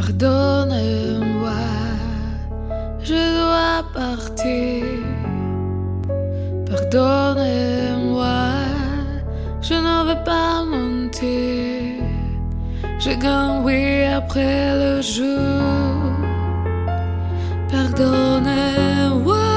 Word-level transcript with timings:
Pardonne-moi, 0.00 1.60
je 3.02 3.20
dois 3.38 3.84
partir. 3.92 4.86
Pardonnez-moi, 6.70 8.38
je 9.60 9.74
ne 9.74 9.96
veux 10.08 10.24
pas 10.24 10.64
mentir. 10.64 12.02
Je 12.98 13.10
gagne 13.10 13.62
oui 13.62 14.04
après 14.06 14.72
le 14.82 15.02
jour. 15.02 15.68
Pardonnez-moi, 17.70 19.50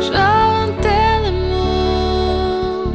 j'inventais 0.00 1.12
les 1.24 1.36
mots 1.50 2.94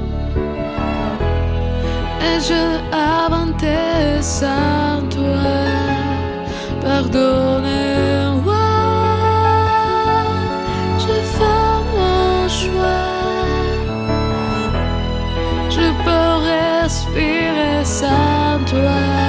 et 2.27 2.37
je 2.47 2.61
inventais 2.91 4.19
toi. 4.39 4.68
Pardonnez-moi, 6.99 8.67
je 10.97 11.15
fais 11.33 11.79
mon 11.95 12.49
choix. 12.49 13.07
Je 15.69 15.87
peux 16.03 16.31
respirer 16.51 17.85
sans 17.85 18.59
toi. 18.65 19.28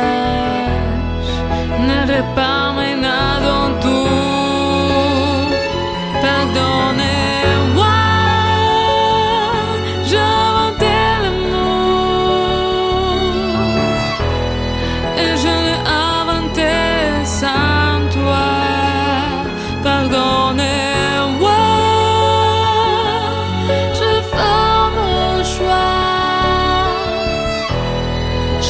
ne 1.89 2.07
répare 2.07 2.52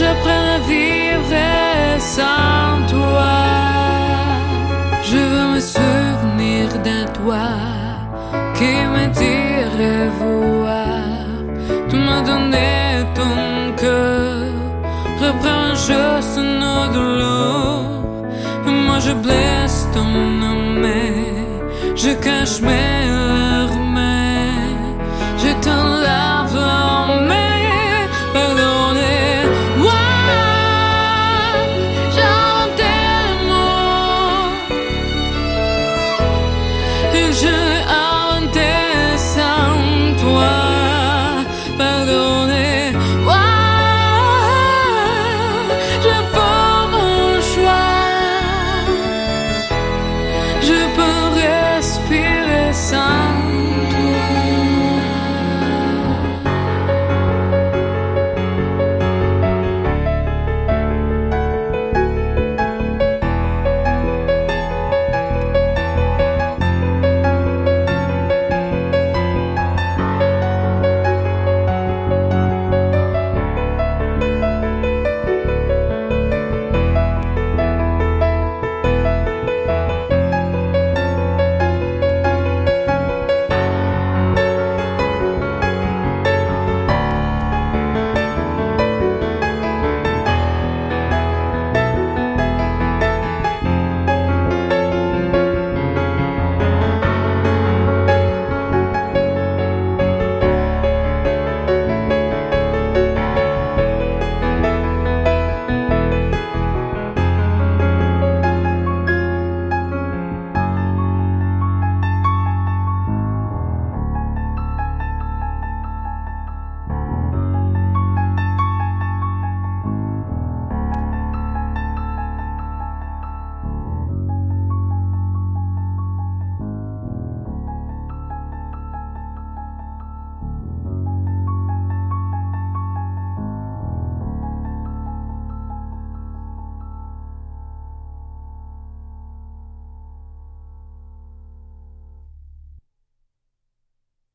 J'apprends 0.03 0.49
à 0.57 0.59
vivre 0.73 1.43
sans 2.17 2.75
toi. 2.95 3.39
Je 5.09 5.21
veux 5.33 5.49
me 5.55 5.61
souvenir 5.61 6.65
de 6.89 6.99
toi 7.19 7.47
qui 8.57 8.73
me 8.95 9.05
dit 9.21 9.55
revoir. 9.83 11.07
Tu 11.89 11.97
m'as 12.07 12.23
donné 12.23 12.73
ton 13.15 13.37
cœur. 13.83 14.51
Reprends 15.25 15.75
juste 15.89 16.39
nos 16.63 16.85
douleurs. 16.97 17.85
Moi 18.87 18.99
je 19.07 19.13
blesse 19.13 19.87
ton 19.95 20.11
nom. 20.41 20.63
Je 22.05 22.13
cache 22.15 22.61
mes 22.61 23.02
Je 50.63 50.95
peux 50.95 51.02